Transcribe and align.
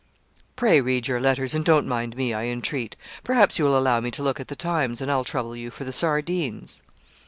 'Pray 0.55 0.81
read 0.81 1.05
your 1.07 1.21
letters, 1.21 1.53
and 1.53 1.63
don't 1.63 1.85
mind 1.85 2.17
me, 2.17 2.33
I 2.33 2.45
entreat. 2.45 2.95
Perhaps 3.23 3.59
you 3.59 3.65
will 3.65 3.77
allow 3.77 3.99
me 3.99 4.09
to 4.09 4.23
look 4.23 4.39
at 4.39 4.47
the 4.47 4.55
"Times;" 4.55 4.99
and 4.99 5.11
I'll 5.11 5.23
trouble 5.23 5.55
you 5.55 5.69
for 5.69 5.83
the 5.83 5.93
sardines.' 5.93 6.81